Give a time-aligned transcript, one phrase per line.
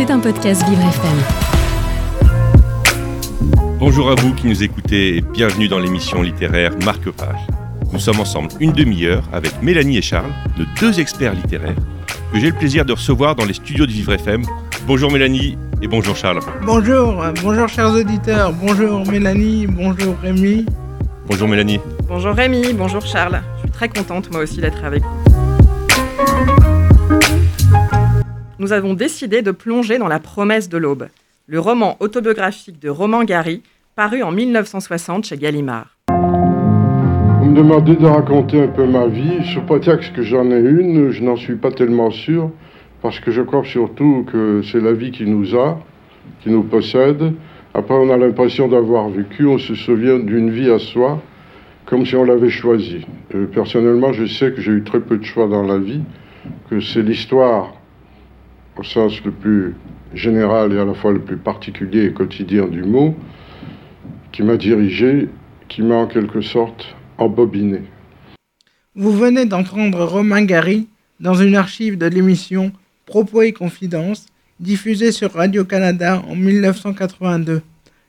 [0.00, 1.18] C'est un podcast Vivre FM.
[3.78, 7.46] Bonjour à vous qui nous écoutez et bienvenue dans l'émission littéraire Marque-Page.
[7.92, 11.76] Nous sommes ensemble une demi-heure avec Mélanie et Charles, nos deux experts littéraires,
[12.32, 14.42] que j'ai le plaisir de recevoir dans les studios de Vivre FM.
[14.86, 16.40] Bonjour Mélanie et bonjour Charles.
[16.64, 20.64] Bonjour, bonjour chers auditeurs, bonjour Mélanie, bonjour Rémi.
[21.26, 21.78] Bonjour Mélanie.
[22.08, 23.42] Bonjour Rémi, bonjour Charles.
[23.56, 26.59] Je suis très contente moi aussi d'être avec vous.
[28.60, 31.08] Nous avons décidé de plonger dans La promesse de l'aube,
[31.46, 33.62] le roman autobiographique de Romain Gary,
[33.96, 35.96] paru en 1960 chez Gallimard.
[36.10, 41.10] Vous me demandez de raconter un peu ma vie, sous prétexte que j'en ai une,
[41.10, 42.50] je n'en suis pas tellement sûr,
[43.00, 45.80] parce que je crois surtout que c'est la vie qui nous a,
[46.42, 47.32] qui nous possède.
[47.72, 51.22] Après, on a l'impression d'avoir vécu, on se souvient d'une vie à soi,
[51.86, 53.06] comme si on l'avait choisie.
[53.34, 56.02] Euh, personnellement, je sais que j'ai eu très peu de choix dans la vie,
[56.68, 57.79] que c'est l'histoire,
[58.76, 59.74] au sens le plus
[60.14, 63.14] général et à la fois le plus particulier et quotidien du mot,
[64.32, 65.28] qui m'a dirigé,
[65.68, 67.82] qui m'a en quelque sorte embobiné.
[68.94, 70.88] Vous venez d'entendre Romain Gary
[71.20, 72.72] dans une archive de l'émission
[73.06, 74.26] Propos et Confidences,
[74.58, 77.62] diffusée sur Radio-Canada en 1982.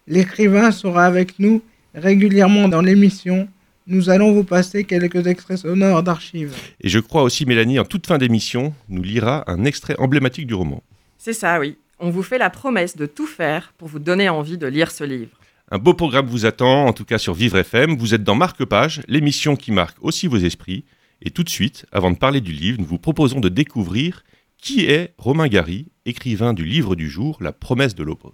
[0.07, 1.61] L'écrivain sera avec nous
[1.95, 3.47] régulièrement dans l'émission.
[3.87, 6.55] Nous allons vous passer quelques extraits sonores d'archives.
[6.81, 10.53] Et je crois aussi Mélanie, en toute fin d'émission, nous lira un extrait emblématique du
[10.53, 10.83] roman.
[11.17, 11.77] C'est ça, oui.
[11.99, 15.03] On vous fait la promesse de tout faire pour vous donner envie de lire ce
[15.03, 15.37] livre.
[15.71, 17.95] Un beau programme vous attend, en tout cas sur Vivre FM.
[17.95, 20.83] Vous êtes dans Marque-Page, l'émission qui marque aussi vos esprits.
[21.21, 24.23] Et tout de suite, avant de parler du livre, nous vous proposons de découvrir
[24.57, 28.31] qui est Romain Gary, écrivain du livre du jour, La promesse de l'aube.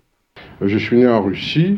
[0.62, 1.78] Je suis né en Russie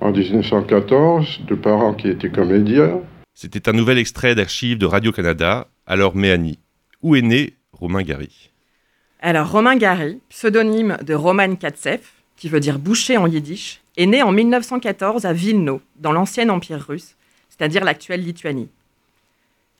[0.00, 3.00] en 1914, de parents qui étaient comédiens.
[3.34, 5.68] C'était un nouvel extrait d'archives de Radio-Canada.
[5.86, 6.58] Alors Méanie,
[7.02, 8.50] où est né Romain Gary?
[9.20, 12.00] Alors Romain Gary, pseudonyme de Roman Katsev,
[12.36, 16.84] qui veut dire boucher en yiddish, est né en 1914 à Vilno, dans l'ancien empire
[16.86, 17.16] russe,
[17.48, 18.68] c'est-à-dire l'actuelle Lituanie.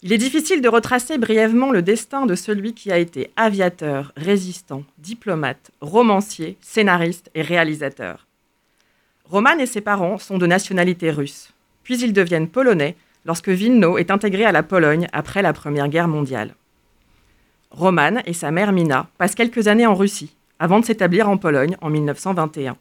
[0.02, 4.84] Il est difficile de retracer brièvement le destin de celui qui a été aviateur, résistant,
[4.98, 8.23] diplomate, romancier, scénariste et réalisateur.
[9.28, 11.52] Roman et ses parents sont de nationalité russe,
[11.82, 16.08] puis ils deviennent polonais lorsque Vilno est intégré à la Pologne après la Première Guerre
[16.08, 16.54] mondiale.
[17.70, 21.76] Roman et sa mère Mina passent quelques années en Russie, avant de s'établir en Pologne
[21.80, 22.76] en 1921.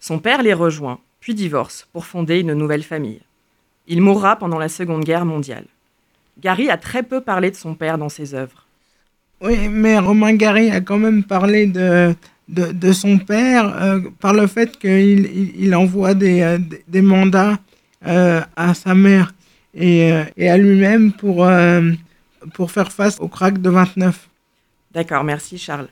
[0.00, 3.22] Son père les rejoint, puis divorce pour fonder une nouvelle famille.
[3.86, 5.66] Il mourra pendant la Seconde Guerre mondiale.
[6.40, 8.66] Gary a très peu parlé de son père dans ses œuvres.
[9.40, 12.14] Oui, mais Romain Gary a quand même parlé de,
[12.48, 14.90] de, de son père euh, par le fait qu'il
[15.26, 16.58] il, il envoie des, euh,
[16.88, 17.58] des mandats
[18.06, 19.32] euh, à sa mère
[19.74, 21.90] et, euh, et à lui-même pour, euh,
[22.54, 24.28] pour faire face au crack de 29.
[24.92, 25.88] D'accord, merci Charles.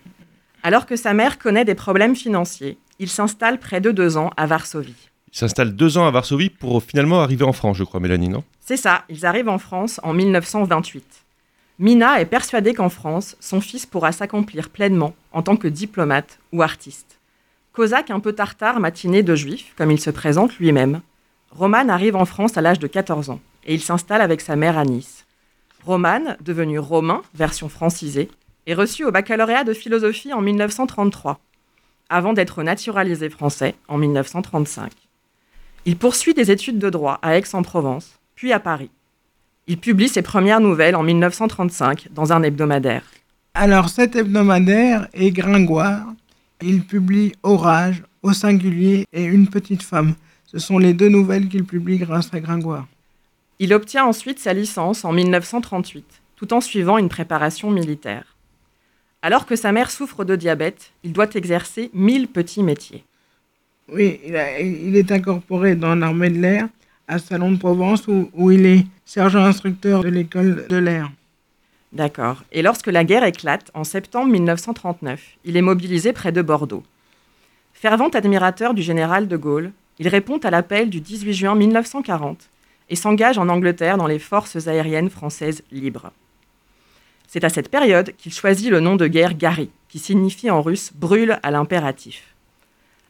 [0.62, 4.46] Alors que sa mère connaît des problèmes financiers, il s'installe près de deux ans à
[4.46, 5.10] Varsovie.
[5.32, 8.44] Il s'installe deux ans à Varsovie pour finalement arriver en France, je crois, Mélanie, non?
[8.60, 11.23] C'est ça, ils arrivent en France en 1928.
[11.80, 16.62] Mina est persuadée qu'en France, son fils pourra s'accomplir pleinement en tant que diplomate ou
[16.62, 17.18] artiste.
[17.72, 21.00] Cosaque un peu tartare matiné de juif, comme il se présente lui-même,
[21.50, 24.78] Roman arrive en France à l'âge de 14 ans et il s'installe avec sa mère
[24.78, 25.24] à Nice.
[25.84, 28.30] Roman, devenu romain, version francisée,
[28.66, 31.40] est reçu au baccalauréat de philosophie en 1933,
[32.08, 34.92] avant d'être naturalisé français en 1935.
[35.86, 38.90] Il poursuit des études de droit à Aix-en-Provence, puis à Paris.
[39.66, 43.02] Il publie ses premières nouvelles en 1935 dans un hebdomadaire.
[43.54, 46.04] Alors cet hebdomadaire est Gringoire.
[46.62, 50.14] Il publie Orage, Au singulier et Une petite femme.
[50.46, 52.86] Ce sont les deux nouvelles qu'il publie grâce à Gringoire.
[53.58, 56.04] Il obtient ensuite sa licence en 1938,
[56.36, 58.36] tout en suivant une préparation militaire.
[59.22, 63.04] Alors que sa mère souffre de diabète, il doit exercer mille petits métiers.
[63.92, 66.68] Oui, il, a- il est incorporé dans l'armée de l'air
[67.08, 71.10] à Salon de Provence où, il est sergent instructeur de l'école de l'air.
[71.92, 72.42] D'accord.
[72.50, 76.82] Et lorsque la guerre éclate, en septembre 1939, il est mobilisé près de Bordeaux.
[77.72, 82.48] Fervent admirateur du général de Gaulle, il répond à l'appel du 18 juin 1940
[82.90, 86.10] et s'engage en Angleterre dans les forces aériennes françaises libres.
[87.28, 90.92] C'est à cette période qu'il choisit le nom de guerre Gary, qui signifie en russe
[90.94, 92.34] brûle à l'impératif.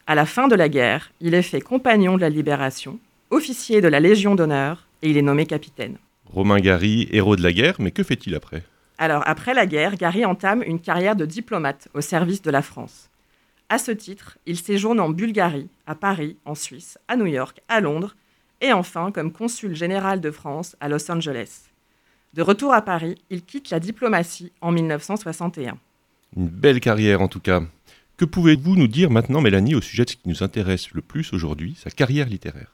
[0.07, 2.99] À la fin de la guerre, il est fait compagnon de la libération,
[3.29, 5.97] officier de la Légion d'honneur et il est nommé capitaine.
[6.25, 8.63] Romain Gary, héros de la guerre, mais que fait-il après?
[8.97, 13.09] Alors, après la guerre, Gary entame une carrière de diplomate au service de la France.
[13.67, 17.81] À ce titre, il séjourne en Bulgarie, à Paris, en Suisse, à New York, à
[17.81, 18.15] Londres,
[18.61, 21.63] et enfin comme consul général de France à Los Angeles.
[22.33, 25.77] De retour à Paris, il quitte la diplomatie en 1961.
[26.37, 27.63] Une belle carrière en tout cas.
[28.17, 31.33] Que pouvez-vous nous dire maintenant, Mélanie, au sujet de ce qui nous intéresse le plus
[31.33, 32.71] aujourd'hui, sa carrière littéraire?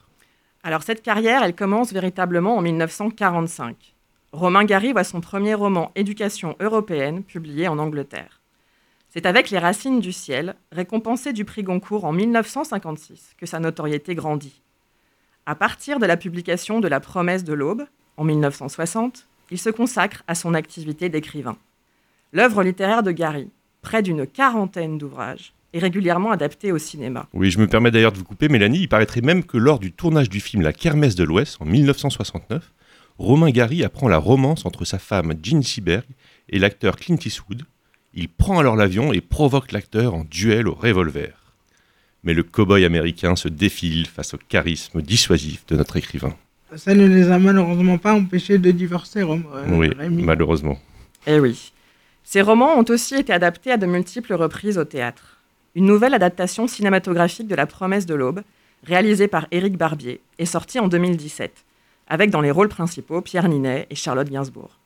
[0.64, 3.96] Alors cette carrière, elle commence véritablement en 1945.
[4.32, 8.42] Romain Gary voit son premier roman Éducation européenne publié en Angleterre.
[9.10, 14.14] C'est avec Les Racines du ciel, récompensé du prix Goncourt en 1956, que sa notoriété
[14.16, 14.62] grandit.
[15.46, 17.86] À partir de la publication de La promesse de l'aube,
[18.16, 21.58] en 1960, il se consacre à son activité d'écrivain.
[22.32, 23.50] L'œuvre littéraire de Gary,
[23.82, 27.28] près d'une quarantaine d'ouvrages, est régulièrement adaptée au cinéma.
[27.34, 28.82] Oui, je me permets d'ailleurs de vous couper, Mélanie.
[28.82, 32.72] Il paraîtrait même que lors du tournage du film La Kermesse de l'Ouest, en 1969,
[33.18, 36.06] Romain Gary apprend la romance entre sa femme Jean Seberg
[36.50, 37.64] et l'acteur Clint Eastwood,
[38.14, 41.34] il prend alors l'avion et provoque l'acteur en duel au revolver.
[42.24, 46.36] Mais le cow-boy américain se défile face au charisme dissuasif de notre écrivain.
[46.76, 50.24] Ça ne les a malheureusement pas empêchés de divorcer, Rom euh, oui, Rémi.
[50.24, 50.78] malheureusement.
[51.28, 51.72] Eh oui.
[52.24, 55.38] Ces romans ont aussi été adaptés à de multiples reprises au théâtre.
[55.74, 58.42] Une nouvelle adaptation cinématographique de La promesse de l'aube,
[58.84, 61.64] réalisée par Éric Barbier, est sortie en 2017,
[62.10, 64.78] avec dans les rôles principaux Pierre Ninet et Charlotte Gainsbourg.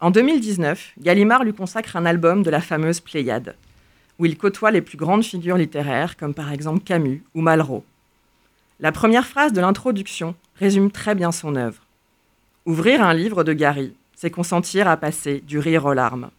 [0.00, 3.56] En 2019, Gallimard lui consacre un album de la fameuse Pléiade,
[4.20, 7.84] où il côtoie les plus grandes figures littéraires, comme par exemple Camus ou Malraux.
[8.78, 11.82] La première phrase de l'introduction résume très bien son œuvre.
[12.66, 16.30] Ouvrir un livre de Gary, c'est consentir à passer du rire aux larmes.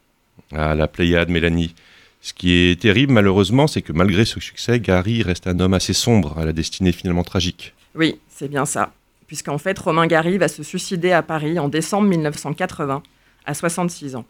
[0.53, 1.75] Ah, la Pléiade, Mélanie.
[2.23, 5.91] Ce qui est terrible, malheureusement, c'est que malgré ce succès, Gary reste un homme assez
[5.91, 7.73] sombre, à la destinée finalement tragique.
[7.95, 8.93] Oui, c'est bien ça.
[9.27, 13.03] Puisqu'en fait, Romain Gary va se suicider à Paris en décembre 1980
[13.45, 14.23] à 66 ans.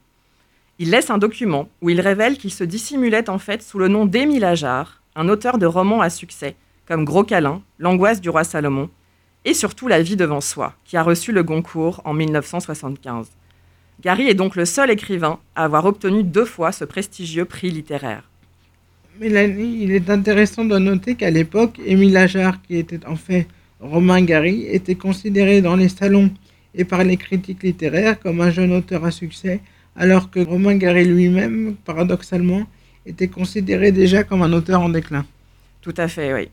[0.79, 4.07] Il laisse un document où il révèle qu'il se dissimulait en fait sous le nom
[4.07, 6.55] d'Émile Ajar, un auteur de romans à succès,
[6.87, 8.89] comme Gros câlin, L'angoisse du roi Salomon,
[9.45, 13.27] et surtout La vie devant soi, qui a reçu le Goncourt en 1975.
[14.01, 18.23] Gary est donc le seul écrivain à avoir obtenu deux fois ce prestigieux prix littéraire.
[19.19, 23.47] Mélanie, il est intéressant de noter qu'à l'époque, Émile Ajar, qui était en fait
[23.79, 26.31] Romain Gary, était considéré dans les salons
[26.73, 29.61] et par les critiques littéraires comme un jeune auteur à succès,
[29.95, 32.65] alors que Romain Gary lui-même, paradoxalement,
[33.05, 35.25] était considéré déjà comme un auteur en déclin.
[35.81, 36.49] Tout à fait, oui.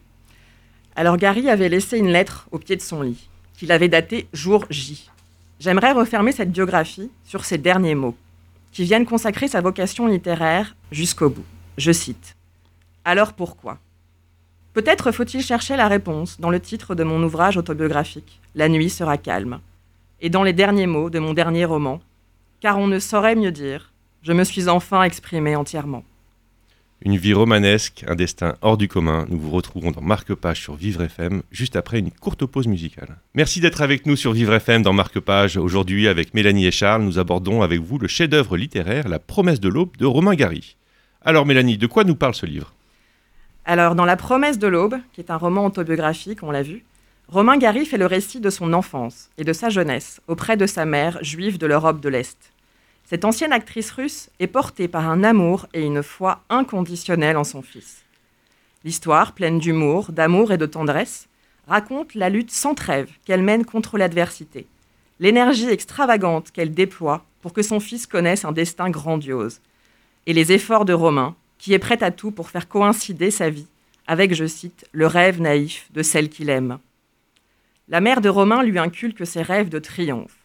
[0.96, 4.66] Alors Gary avait laissé une lettre au pied de son lit, qu'il avait datée jour
[4.68, 5.08] J.
[5.60, 8.16] J'aimerais refermer cette biographie sur ces derniers mots,
[8.72, 11.44] qui viennent consacrer sa vocation littéraire jusqu'au bout.
[11.76, 12.34] Je cite.
[13.04, 13.76] Alors pourquoi?
[14.72, 19.18] Peut-être faut-il chercher la réponse dans le titre de mon ouvrage autobiographique, La nuit sera
[19.18, 19.60] calme,
[20.22, 22.00] et dans les derniers mots de mon dernier roman,
[22.60, 23.92] car on ne saurait mieux dire,
[24.22, 26.04] je me suis enfin exprimé entièrement.
[27.02, 29.24] Une vie romanesque, un destin hors du commun.
[29.30, 33.16] Nous vous retrouvons dans Marque-Page sur Vivre FM, juste après une courte pause musicale.
[33.34, 35.56] Merci d'être avec nous sur Vivre FM dans Marque-Page.
[35.56, 39.70] Aujourd'hui, avec Mélanie et Charles, nous abordons avec vous le chef-d'œuvre littéraire La promesse de
[39.70, 40.76] l'aube de Romain Gary.
[41.24, 42.74] Alors Mélanie, de quoi nous parle ce livre?
[43.64, 46.84] Alors, dans La promesse de l'aube, qui est un roman autobiographique, on l'a vu,
[47.28, 50.84] Romain Gary fait le récit de son enfance et de sa jeunesse auprès de sa
[50.84, 52.52] mère juive de l'Europe de l'Est.
[53.10, 57.60] Cette ancienne actrice russe est portée par un amour et une foi inconditionnelle en son
[57.60, 58.04] fils.
[58.84, 61.26] L'histoire, pleine d'humour, d'amour et de tendresse,
[61.66, 64.68] raconte la lutte sans trêve qu'elle mène contre l'adversité,
[65.18, 69.60] l'énergie extravagante qu'elle déploie pour que son fils connaisse un destin grandiose,
[70.26, 73.66] et les efforts de Romain, qui est prêt à tout pour faire coïncider sa vie
[74.06, 76.78] avec, je cite, le rêve naïf de celle qu'il aime.
[77.88, 80.39] La mère de Romain lui inculque ses rêves de triomphe.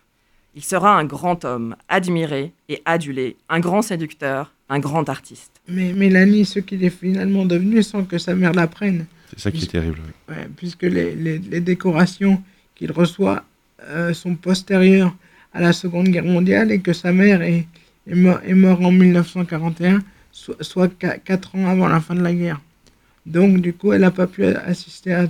[0.56, 5.52] Il sera un grand homme, admiré et adulé, un grand séducteur, un grand artiste.
[5.68, 9.06] Mais Mélanie, ce qu'il est finalement devenu sans que sa mère l'apprenne.
[9.32, 10.00] C'est ça qui est terrible.
[10.30, 10.36] oui.
[10.36, 12.42] Ouais, puisque les, les- les décorations
[12.76, 13.44] qu'il reçoit
[13.84, 15.14] euh, sont postérieures
[15.54, 17.68] à la Seconde Guerre mondiale et que sa mère est,
[18.08, 20.00] est, mort- est morte en 1941,
[20.32, 22.62] so- soit 4 ans avant la fin de la guerre.
[23.26, 25.28] Donc, du coup, elle n'a pas pu assister à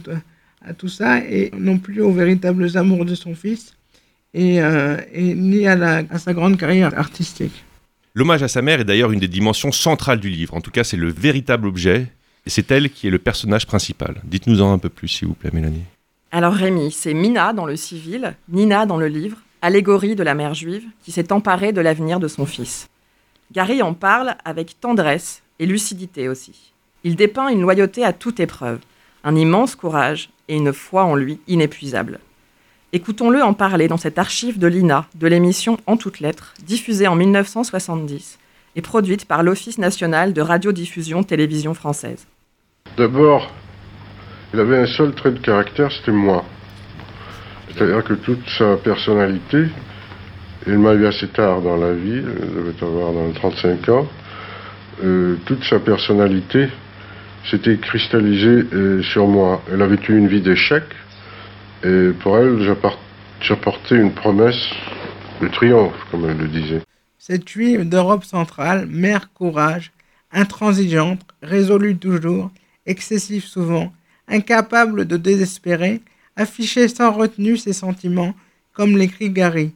[0.77, 3.73] tout ça et non plus aux véritables amours de son fils
[4.35, 7.63] et, euh, et à, la- à sa grande carrière artistique.
[8.13, 10.53] L'hommage à sa mère est d'ailleurs une des dimensions centrales du livre.
[10.53, 12.07] En tout cas, c'est le véritable objet.
[12.45, 14.21] Et c'est elle qui est le personnage principal.
[14.23, 15.81] Dites-nous en un peu plus, s'il vous plaît, Mélanie.
[16.31, 20.53] Alors Rémi, c'est Mina dans le civil, Nina dans le livre, allégorie de la mère
[20.53, 22.87] juive qui s'est emparée de l'avenir de son fils.
[23.51, 26.71] Gary en parle avec tendresse et lucidité aussi.
[27.03, 28.79] Il dépeint une loyauté à toute épreuve,
[29.23, 32.19] un immense courage et une foi en lui inépuisable.
[32.95, 37.15] Écoutons-le en parler dans cette archive de l'INA de l'émission En toutes lettres, diffusée en
[37.15, 38.39] 1970
[38.77, 42.25] et produite par l'Office national de radiodiffusion télévision française.
[42.95, 43.51] D'abord,
[44.53, 46.45] il avait un seul trait de caractère, c'était moi.
[47.67, 49.65] C'est-à-dire que toute sa personnalité,
[50.65, 54.07] il m'a eu assez tard dans la vie, il devait avoir dans les 35 ans,
[55.03, 56.69] euh, toute sa personnalité
[57.51, 59.61] s'était cristallisée euh, sur moi.
[59.69, 60.85] Elle avait eu une vie d'échec,
[61.83, 62.75] et pour elle,
[63.41, 64.69] j'apportais une promesse
[65.41, 66.81] de triomphe, comme elle le disait.
[67.19, 69.91] Cette juive d'Europe centrale, mère courage,
[70.31, 72.51] intransigeante, résolue toujours,
[72.85, 73.91] excessive souvent,
[74.27, 76.01] incapable de désespérer,
[76.35, 78.33] affichait sans retenue ses sentiments,
[78.73, 79.73] comme l'écrit Gary.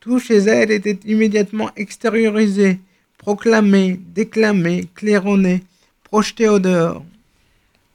[0.00, 2.80] Tout chez elle était immédiatement extériorisé,
[3.18, 5.62] proclamé, déclamé, claironné,
[6.02, 7.04] projeté au dehors.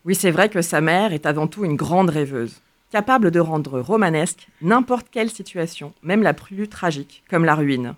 [0.05, 3.79] Oui, c'est vrai que sa mère est avant tout une grande rêveuse, capable de rendre
[3.79, 7.95] romanesque n'importe quelle situation, même la plus tragique, comme la ruine.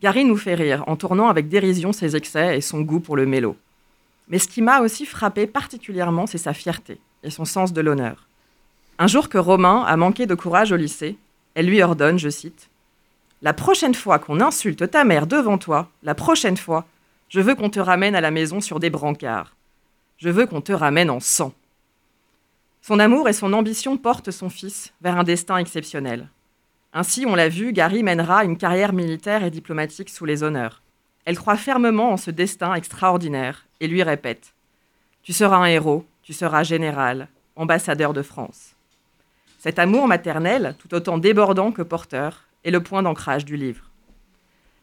[0.00, 3.26] Gary nous fait rire en tournant avec dérision ses excès et son goût pour le
[3.26, 3.56] mélo.
[4.28, 8.26] Mais ce qui m'a aussi frappé particulièrement, c'est sa fierté et son sens de l'honneur.
[8.98, 11.16] Un jour que Romain a manqué de courage au lycée,
[11.54, 12.68] elle lui ordonne, je cite,
[13.42, 16.86] La prochaine fois qu'on insulte ta mère devant toi, la prochaine fois,
[17.28, 19.54] je veux qu'on te ramène à la maison sur des brancards.
[20.18, 21.52] Je veux qu'on te ramène en sang.
[22.86, 26.28] Son amour et son ambition portent son fils vers un destin exceptionnel.
[26.92, 30.82] Ainsi, on l'a vu, Gary mènera une carrière militaire et diplomatique sous les honneurs.
[31.24, 34.54] Elle croit fermement en ce destin extraordinaire et lui répète
[35.24, 37.26] Tu seras un héros, tu seras général,
[37.56, 38.76] ambassadeur de France.
[39.58, 43.90] Cet amour maternel, tout autant débordant que porteur, est le point d'ancrage du livre.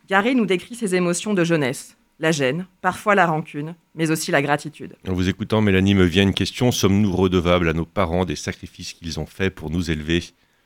[0.09, 4.41] Gary nous décrit ses émotions de jeunesse, la gêne, parfois la rancune, mais aussi la
[4.41, 4.95] gratitude.
[5.07, 6.71] En vous écoutant, Mélanie, me vient une question.
[6.71, 10.21] Sommes-nous redevables à nos parents des sacrifices qu'ils ont faits pour nous élever?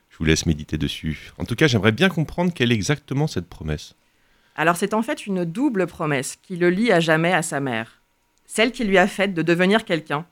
[0.08, 1.32] Je vous laisse méditer dessus.
[1.36, 3.96] En tout cas, j'aimerais bien comprendre quelle est exactement cette promesse.
[4.54, 8.02] Alors c'est en fait une double promesse qui le lie à jamais à sa mère.
[8.46, 10.26] Celle qui lui a faite de devenir quelqu'un,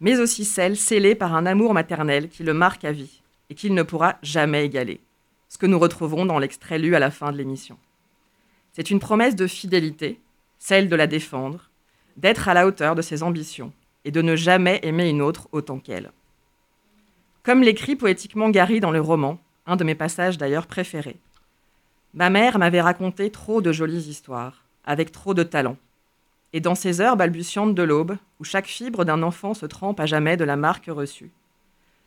[0.00, 3.72] mais aussi celle scellée par un amour maternel qui le marque à vie et qu'il
[3.72, 5.00] ne pourra jamais égaler.
[5.48, 7.78] Ce que nous retrouverons dans l'extrait lu à la fin de l'émission.
[8.74, 10.20] C'est une promesse de fidélité,
[10.58, 11.70] celle de la défendre,
[12.16, 13.72] d'être à la hauteur de ses ambitions
[14.04, 16.10] et de ne jamais aimer une autre autant qu'elle.
[17.42, 21.16] Comme l'écrit poétiquement Gary dans le roman, un de mes passages d'ailleurs préférés.
[22.14, 25.76] Ma mère m'avait raconté trop de jolies histoires, avec trop de talent.
[26.52, 30.06] Et dans ces heures balbutiantes de l'aube, où chaque fibre d'un enfant se trempe à
[30.06, 31.30] jamais de la marque reçue,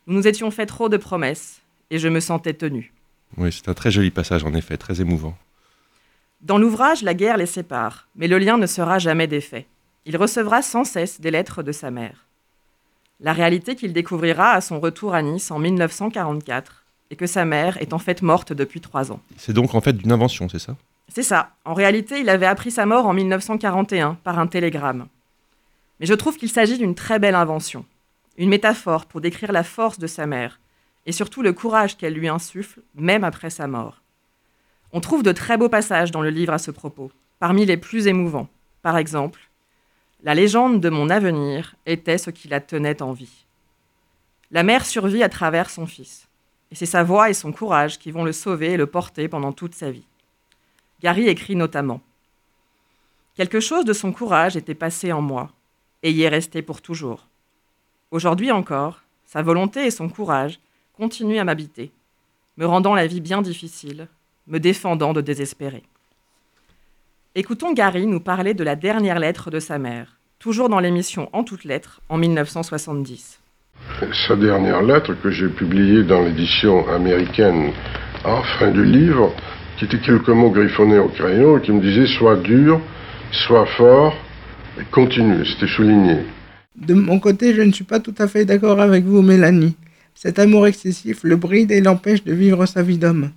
[0.06, 2.92] nous nous étions fait trop de promesses, et je me sentais tenu.
[3.36, 5.36] Oui, c'est un très joli passage, en effet, très émouvant.
[6.42, 9.66] Dans l'ouvrage, la guerre les sépare, mais le lien ne sera jamais défait.
[10.06, 12.26] Il recevra sans cesse des lettres de sa mère.
[13.20, 17.80] La réalité qu'il découvrira à son retour à Nice en 1944 est que sa mère
[17.80, 19.20] est en fait morte depuis trois ans.
[19.36, 20.76] C'est donc en fait d'une invention, c'est ça?
[21.08, 21.50] C'est ça.
[21.64, 25.06] En réalité, il avait appris sa mort en 1941 par un télégramme.
[26.00, 27.84] Mais je trouve qu'il s'agit d'une très belle invention
[28.38, 30.58] une métaphore pour décrire la force de sa mère,
[31.06, 34.01] et surtout le courage qu'elle lui insuffle, même après sa mort.
[34.94, 38.06] On trouve de très beaux passages dans le livre à ce propos, parmi les plus
[38.06, 38.48] émouvants.
[38.82, 39.48] Par exemple,
[40.24, 43.44] La légende de mon avenir était ce qui la tenait en vie.
[44.52, 46.28] La mère survit à travers son fils,
[46.70, 49.50] et c'est sa voix et son courage qui vont le sauver et le porter pendant
[49.50, 50.06] toute sa vie.
[51.00, 52.00] Gary écrit notamment
[53.34, 55.50] Quelque chose de son courage était passé en moi,
[56.04, 57.26] et y est resté pour toujours.
[58.12, 60.60] Aujourd'hui encore, sa volonté et son courage
[60.96, 61.90] continuent à m'habiter,
[62.58, 64.06] me rendant la vie bien difficile,
[64.46, 65.82] me défendant de désespérer.
[67.34, 71.44] Écoutons Gary nous parler de la dernière lettre de sa mère, toujours dans l'émission En
[71.44, 73.40] toutes lettres en 1970.
[74.26, 77.72] Sa dernière lettre que j'ai publiée dans l'édition américaine
[78.24, 79.32] en fin du livre,
[79.78, 82.80] qui était quelques mots griffonnés au crayon et qui me disait Sois dur,
[83.30, 84.14] sois fort
[84.78, 85.44] et continue.
[85.46, 86.18] C'était souligné.
[86.76, 89.76] De mon côté, je ne suis pas tout à fait d'accord avec vous, Mélanie.
[90.14, 93.30] Cet amour excessif le bride et l'empêche de vivre sa vie d'homme.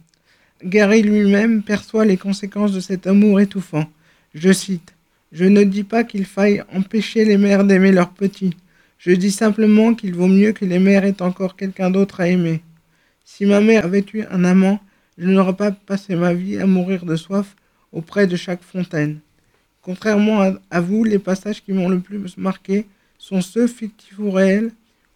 [0.64, 3.90] Gary lui-même perçoit les conséquences de cet amour étouffant.
[4.34, 4.94] Je cite
[5.34, 8.56] Je ne dis pas qu'il faille empêcher les mères d'aimer leurs petits.
[8.98, 12.62] Je dis simplement qu'il vaut mieux que les mères aient encore quelqu'un d'autre à aimer.
[13.26, 14.80] Si ma mère avait eu un amant,
[15.18, 17.56] je n'aurais pas passé ma vie à mourir de soif
[17.92, 19.20] auprès de chaque fontaine.
[19.82, 24.72] Contrairement à, vous, les passages qui m'ont le plus marqué sont ceux fictifs ou réels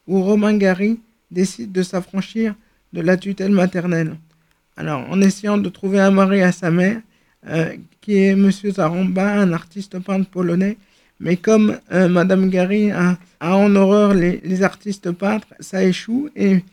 [0.06, 1.00] où Romain Gary
[1.32, 2.56] décide de s'affranchir
[2.94, 4.16] de la tutelle maternelle.
[4.80, 7.02] Alors, en essayant de trouver un mari à sa mère,
[7.50, 8.50] euh, qui est M.
[8.50, 10.78] Zaramba, un artiste peintre polonais,
[11.20, 16.64] mais comme euh, Madame Gary a, en horreur les, artistes peintres, ça échoue et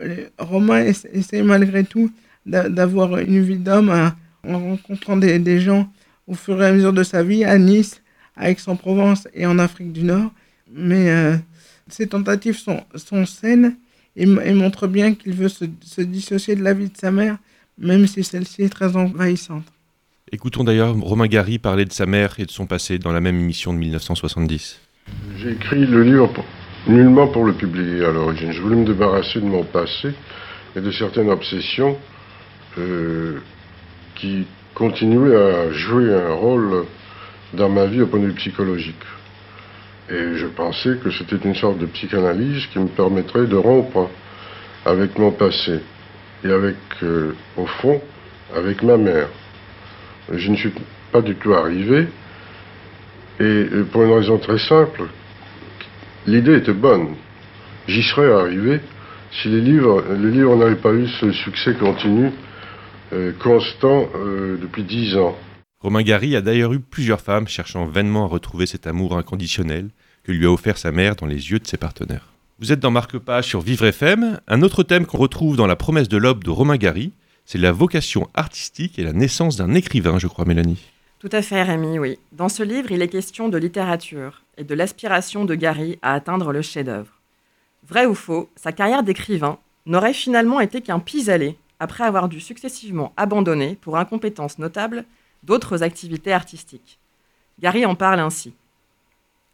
[0.00, 2.10] euh, Romain essaie malgré tout
[2.46, 3.90] d'avoir une vie d'homme
[4.48, 5.86] en rencontrant des, gens
[6.26, 8.00] au fur et à mesure de sa vie à Nice,
[8.36, 10.32] à Aix-en-Provence et en Afrique du Nord
[10.72, 11.10] mais
[11.90, 13.76] ces tentatives sont, sont saines
[14.16, 17.38] et, montrent bien qu'il veut se, dissocier de la vie de sa mère,
[17.78, 19.64] même si celle-ci est très envahissante.
[20.32, 23.38] Écoutons d'ailleurs Romain Gary parler de sa mère et de son passé dans la même
[23.38, 24.80] émission de 1970.
[25.38, 26.30] J'ai écrit le livre
[26.86, 28.52] nullement pour le publier à l'origine.
[28.52, 30.12] Je voulais me débarrasser de mon passé
[30.76, 31.98] et de certaines obsessions
[32.78, 33.38] euh,
[34.14, 36.84] qui continuaient à jouer un rôle
[37.54, 39.02] dans ma vie au point de vue psychologique.
[40.08, 44.08] Et je pensais que c'était une sorte de psychanalyse qui me permettrait de rompre
[44.84, 45.80] avec mon passé
[46.44, 48.00] et avec, euh, au fond,
[48.54, 49.28] avec ma mère.
[50.32, 50.72] Je ne suis
[51.12, 52.06] pas du tout arrivé,
[53.40, 55.04] et pour une raison très simple,
[56.26, 57.14] l'idée était bonne.
[57.88, 58.80] J'y serais arrivé
[59.32, 62.30] si les livres, les livres n'avaient pas eu ce succès continu,
[63.12, 65.36] euh, constant, euh, depuis dix ans.
[65.80, 69.88] Romain Gary a d'ailleurs eu plusieurs femmes cherchant vainement à retrouver cet amour inconditionnel
[70.24, 72.26] que lui a offert sa mère dans les yeux de ses partenaires.
[72.60, 74.38] Vous êtes dans Marque-Page sur Vivre FM.
[74.46, 77.14] Un autre thème qu'on retrouve dans La promesse de l'aube de Romain Gary,
[77.46, 80.90] c'est la vocation artistique et la naissance d'un écrivain, je crois, Mélanie.
[81.20, 82.18] Tout à fait, Rémi, oui.
[82.32, 86.52] Dans ce livre, il est question de littérature et de l'aspiration de Gary à atteindre
[86.52, 87.22] le chef-d'œuvre.
[87.88, 93.14] Vrai ou faux, sa carrière d'écrivain n'aurait finalement été qu'un pis-aller après avoir dû successivement
[93.16, 95.06] abandonner, pour incompétence notable,
[95.44, 96.98] d'autres activités artistiques.
[97.58, 98.52] Gary en parle ainsi.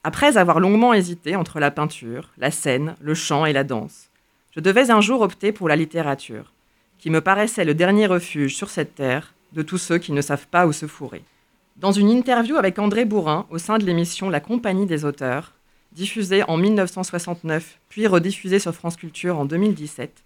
[0.08, 4.08] Après avoir longuement hésité entre la peinture, la scène, le chant et la danse,
[4.54, 6.52] je devais un jour opter pour la littérature,
[7.00, 10.46] qui me paraissait le dernier refuge sur cette terre de tous ceux qui ne savent
[10.46, 11.24] pas où se fourrer.
[11.78, 15.54] Dans une interview avec André Bourrin au sein de l'émission La Compagnie des auteurs,
[15.90, 20.22] diffusée en 1969 puis rediffusée sur France Culture en 2017,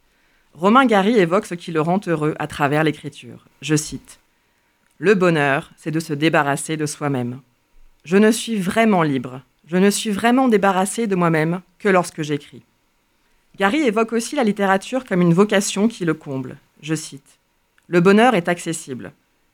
[0.52, 3.46] Romain Gary évoque ce qui le rend heureux à travers l'écriture.
[3.62, 4.20] Je cite
[4.98, 7.40] Le bonheur, c'est de se débarrasser de soi-même.
[8.04, 12.62] Je ne suis vraiment libre, je ne suis vraiment débarrassé de moi-même que lorsque j'écris.
[13.56, 16.56] Gary évoque aussi la littérature comme une vocation qui le comble.
[16.82, 17.38] Je cite
[17.86, 19.12] Le bonheur est accessible.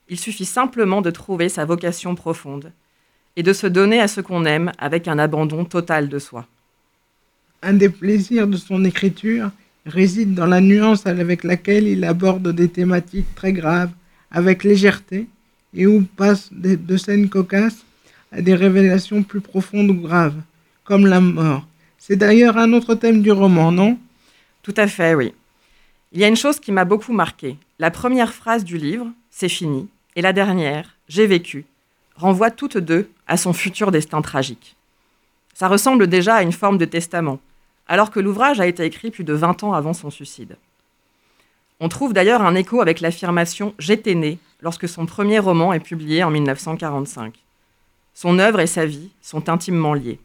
[0.09, 2.71] Il suffit simplement de trouver sa vocation profonde
[3.35, 6.47] et de se donner à ce qu'on aime avec un abandon total de soi.
[7.61, 9.51] Un des plaisirs de son écriture
[9.85, 13.91] réside dans la nuance avec laquelle il aborde des thématiques très graves
[14.31, 15.27] avec légèreté
[15.75, 17.85] et où passe de scènes cocasses
[18.31, 20.41] à des révélations plus profondes ou graves,
[20.83, 21.65] comme la mort.
[21.97, 23.97] C'est d'ailleurs un autre thème du roman, non?
[24.63, 25.33] Tout à fait, oui.
[26.11, 27.57] Il y a une chose qui m'a beaucoup marqué.
[27.79, 31.65] La première phrase du livre, c'est fini, et la dernière, j'ai vécu,
[32.15, 34.75] renvoie toutes deux à son futur destin tragique.
[35.53, 37.39] Ça ressemble déjà à une forme de testament,
[37.87, 40.55] alors que l'ouvrage a été écrit plus de 20 ans avant son suicide.
[41.79, 46.23] On trouve d'ailleurs un écho avec l'affirmation J'étais né lorsque son premier roman est publié
[46.23, 47.33] en 1945.
[48.19, 50.19] Son œuvre et sa vie sont intimement liés.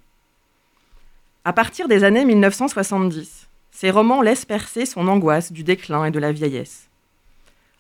[1.45, 6.19] À partir des années 1970, ses romans laissent percer son angoisse du déclin et de
[6.19, 6.89] la vieillesse.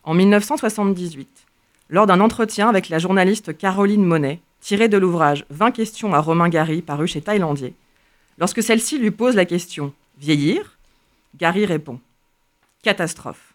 [0.04, 1.46] En 1978,
[1.88, 6.50] lors d'un entretien avec la journaliste Caroline Monet, tiré de l'ouvrage 20 questions à Romain
[6.50, 7.72] Gary paru chez Thaïlandier,
[8.36, 10.76] lorsque celle-ci lui pose la question Vieillir?
[11.38, 11.98] Gary répond
[12.82, 13.54] Catastrophe.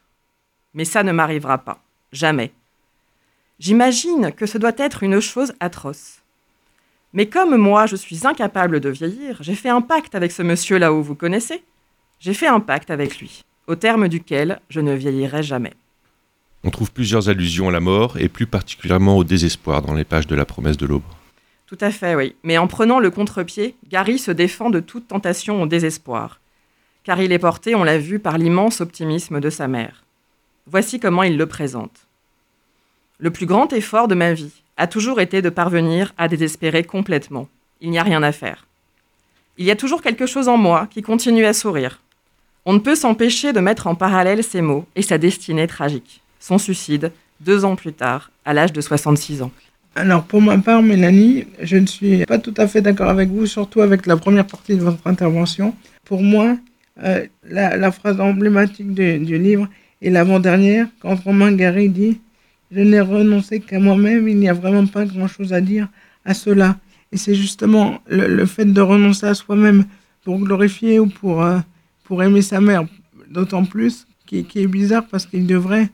[0.73, 1.83] Mais ça ne m'arrivera pas.
[2.11, 2.51] Jamais.
[3.59, 6.23] J'imagine que ce doit être une chose atroce.
[7.13, 10.77] Mais comme moi, je suis incapable de vieillir, j'ai fait un pacte avec ce monsieur
[10.77, 11.63] là-haut, vous connaissez
[12.19, 15.73] J'ai fait un pacte avec lui, au terme duquel je ne vieillirai jamais.
[16.63, 20.27] On trouve plusieurs allusions à la mort et plus particulièrement au désespoir dans les pages
[20.27, 21.03] de la promesse de l'aube.
[21.65, 22.35] Tout à fait, oui.
[22.43, 26.39] Mais en prenant le contre-pied, Gary se défend de toute tentation au désespoir.
[27.03, 30.03] Car il est porté, on l'a vu, par l'immense optimisme de sa mère.
[30.65, 32.07] Voici comment il le présente.
[33.19, 37.47] Le plus grand effort de ma vie, a toujours été de parvenir à désespérer complètement.
[37.81, 38.67] Il n'y a rien à faire.
[39.57, 41.99] Il y a toujours quelque chose en moi qui continue à sourire.
[42.65, 46.57] On ne peut s'empêcher de mettre en parallèle ces mots et sa destinée tragique, son
[46.57, 49.51] suicide, deux ans plus tard, à l'âge de 66 ans.
[49.95, 53.47] Alors pour ma part, Mélanie, je ne suis pas tout à fait d'accord avec vous,
[53.47, 55.73] surtout avec la première partie de votre intervention.
[56.05, 56.55] Pour moi,
[57.03, 59.67] euh, la, phrase emblématique du livre
[60.01, 62.19] est l'avant-dernière, quand Romain Gary dit
[62.71, 65.87] je n'ai renoncé qu'à moi-même, il n'y a vraiment pas grand-chose à dire
[66.25, 66.77] à cela.
[67.11, 69.85] Et c'est justement le, fait de renoncer à soi-même
[70.23, 71.59] pour glorifier ou pour, euh,
[72.03, 72.85] pour aimer sa mère,
[73.29, 75.89] d'autant plus, qui, est bizarre parce qu'il devrait,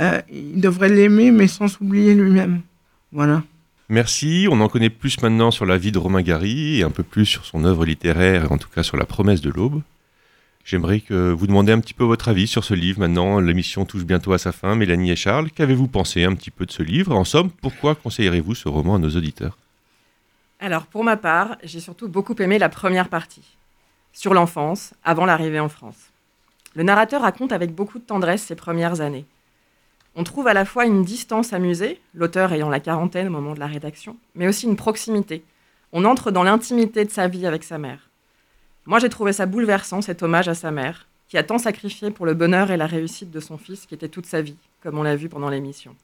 [0.00, 0.20] euh,
[0.54, 2.60] devrait l'aimer, mais sans s'oublier lui-même.
[3.12, 3.42] Voilà.
[3.90, 4.48] Merci.
[4.50, 7.26] On en connaît plus maintenant sur la vie de Romain Gary et un peu plus
[7.26, 9.82] sur son œuvre littéraire, en tout cas sur la promesse de l'aube.
[10.64, 12.98] J'aimerais que vous demandiez un petit peu votre avis sur ce livre.
[12.98, 14.74] Maintenant, l'émission touche bientôt à sa fin.
[14.74, 17.14] Mélanie et Charles, qu'avez-vous pensé un petit peu de ce livre?
[17.14, 19.58] En somme, pourquoi conseillerez-vous ce roman à nos auditeurs?
[20.60, 23.56] Alors, pour ma part, j'ai surtout beaucoup aimé la première partie,
[24.14, 26.10] sur l'enfance, avant l'arrivée en France.
[26.74, 29.26] Le narrateur raconte avec beaucoup de tendresse ses premières années.
[30.16, 33.60] On trouve à la fois une distance amusée, l'auteur ayant la quarantaine au moment de
[33.60, 35.44] la rédaction, mais aussi une proximité.
[35.92, 38.08] On entre dans l'intimité de sa vie avec sa mère.
[38.86, 42.26] Moi, j'ai trouvé ça bouleversant, cet hommage à sa mère, qui a tant sacrifié pour
[42.26, 45.02] le bonheur et la réussite de son fils, qui était toute sa vie, comme on
[45.02, 45.96] l'a vu pendant l'émission.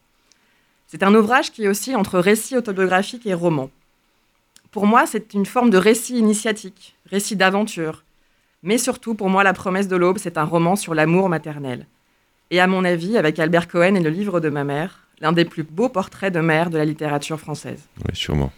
[0.87, 3.69] C'est un ouvrage qui est aussi entre récit autobiographique et roman.
[4.71, 8.03] Pour moi, c'est une forme de récit initiatique, récit d'aventure.
[8.63, 11.85] Mais surtout, pour moi, La promesse de l'aube, c'est un roman sur l'amour maternel.
[12.49, 15.45] Et à mon avis, avec Albert Cohen et le livre de ma mère, l'un des
[15.45, 17.87] plus beaux portraits de mère de la littérature française.
[18.05, 18.51] Oui, sûrement.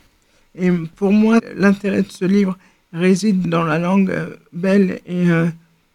[0.55, 2.57] Et pour moi, l'intérêt de ce livre
[2.93, 5.47] réside dans la langue euh, belle et, euh,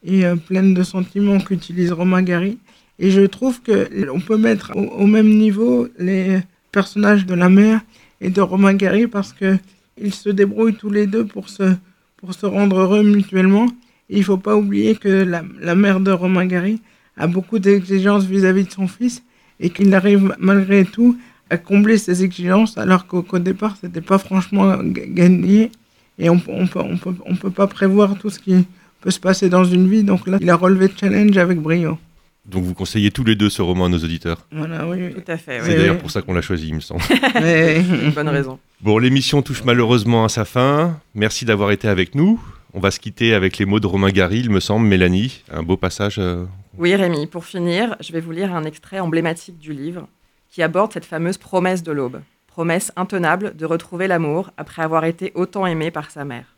[0.05, 2.59] et euh, pleine de sentiments qu'utilise Romain Gary.
[2.99, 6.41] Et je trouve qu'on peut mettre au, même niveau les
[6.73, 7.81] personnages de la mère
[8.21, 11.75] et de Romain Gary parce qu'ils se débrouillent tous les deux pour se,
[12.17, 13.67] pour se rendre heureux mutuellement.
[14.11, 16.81] Et il faut pas oublier que la, la mère de Romain Gary
[17.17, 19.23] a beaucoup d'exigences vis-à-vis de son fils
[19.61, 21.17] et qu'il arrive malgré tout
[21.51, 25.71] à combler ses exigences alors qu'au qu départ, ce n'était pas franchement gagné.
[26.18, 28.66] Et on ne on peut, on peut, on peut pas prévoir tout ce qui
[29.00, 30.02] peut se passer dans une vie.
[30.02, 31.98] Donc là, il a relevé le challenge avec brio.
[32.46, 34.98] Donc vous conseillez tous les deux ce roman à nos auditeurs Voilà, oui.
[35.02, 35.14] oui.
[35.14, 35.61] Tout à fait.
[35.62, 35.76] C'est oui.
[35.76, 37.02] d'ailleurs pour ça qu'on l'a choisi, il me semble.
[37.35, 37.83] Mais-
[38.14, 38.59] Bonne raison.
[38.81, 40.98] Bon, l'émission touche malheureusement à sa fin.
[41.14, 42.40] Merci d'avoir été avec nous.
[42.74, 44.87] On va se quitter avec les mots de Romain Gary, il me semble.
[44.87, 46.16] Mélanie, un beau passage.
[46.18, 46.44] euh,
[46.78, 50.09] Oui, Rémi, pour finir, je vais vous lire un extrait emblématique du livre
[50.50, 52.20] qui aborde cette fameuse promesse de l'aube.
[52.59, 56.57] Promesse intenable de retrouver l'amour après avoir été autant aimé par sa mère.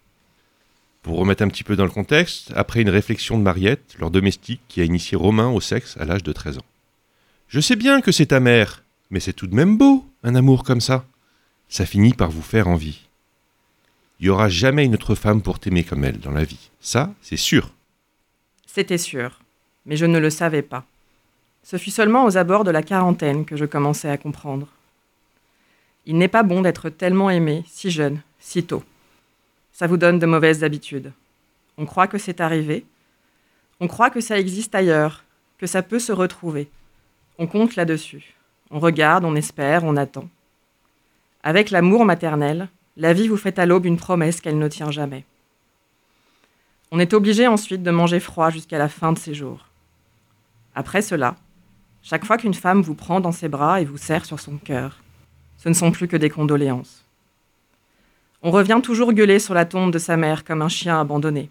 [1.03, 4.63] Pour remettre un petit peu dans le contexte, après une réflexion de Mariette, leur domestique
[4.67, 6.65] qui a initié Romain au sexe à l'âge de 13 ans.
[7.49, 10.65] Je sais bien que c'est ta mère, mais c'est tout de même beau, un amour
[10.65, 11.05] comme ça.
[11.69, 13.07] Ça finit par vous faire envie.
[14.21, 16.71] Il n'y aura jamais une autre femme pour t'aimer comme elle dans la vie.
[16.81, 17.75] Ça, c'est sûr.
[18.65, 19.39] C'était sûr,
[19.85, 20.87] mais je ne le savais pas.
[21.63, 24.67] Ce fut seulement aux abords de la quarantaine que je commençais à comprendre.
[26.07, 28.83] Il n'est pas bon d'être tellement aimé si jeune, si tôt.
[29.73, 31.13] Ça vous donne de mauvaises habitudes.
[31.79, 32.85] On croit que c'est arrivé.
[33.81, 35.25] On croit que ça existe ailleurs,
[35.59, 36.69] que ça peut se retrouver.
[37.39, 38.35] On compte là-dessus.
[38.71, 40.29] On regarde, on espère, on attend.
[41.43, 45.25] Avec l'amour maternel, la vie vous fait à l'aube une promesse qu'elle ne tient jamais.
[46.91, 49.67] On est obligé ensuite de manger froid jusqu'à la fin de ses jours.
[50.75, 51.37] Après cela,
[52.03, 55.03] chaque fois qu'une femme vous prend dans ses bras et vous serre sur son cœur,
[55.63, 57.05] ce ne sont plus que des condoléances.
[58.43, 61.51] On revient toujours gueuler sur la tombe de sa mère comme un chien abandonné.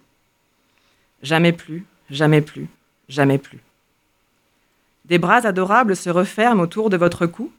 [1.22, 2.68] Jamais plus, jamais plus,
[3.08, 3.60] jamais plus.
[5.06, 7.52] Des bras adorables se referment autour de votre cou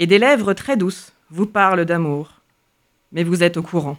[0.00, 2.34] et des lèvres très douces vous parlent d'amour.
[3.12, 3.98] Mais vous êtes au courant.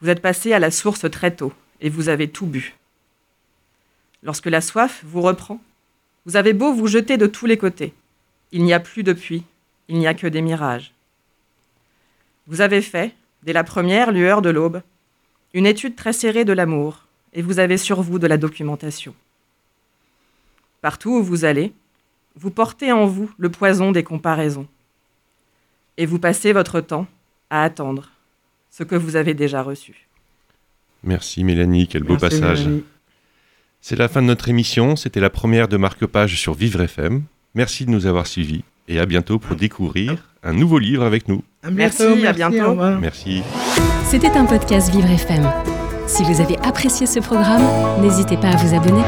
[0.00, 2.74] Vous êtes passé à la source très tôt et vous avez tout bu.
[4.22, 5.60] Lorsque la soif vous reprend,
[6.26, 7.94] vous avez beau vous jeter de tous les côtés.
[8.52, 9.44] Il n'y a plus de puits,
[9.88, 10.92] il n'y a que des mirages.
[12.46, 14.82] Vous avez fait, dès la première lueur de l'aube,
[15.52, 19.14] une étude très serrée de l'amour, et vous avez sur vous de la documentation.
[20.80, 21.72] Partout où vous allez,
[22.36, 24.66] vous portez en vous le poison des comparaisons.
[25.96, 27.06] Et vous passez votre temps
[27.50, 28.10] à attendre
[28.70, 30.08] ce que vous avez déjà reçu.
[31.02, 32.64] Merci Mélanie, quel beau Merci, passage.
[32.66, 32.84] Mélanie.
[33.80, 34.96] C'est la fin de notre émission.
[34.96, 37.22] C'était la première de Marque Page sur Vivre FM.
[37.54, 41.42] Merci de nous avoir suivis et à bientôt pour découvrir un nouveau livre avec nous.
[41.62, 42.74] À Merci, à bientôt.
[43.00, 43.42] Merci.
[44.04, 45.50] C'était un podcast Vivre FM.
[46.06, 47.62] Si vous avez apprécié ce programme,
[48.02, 49.02] n'hésitez pas à vous abonner.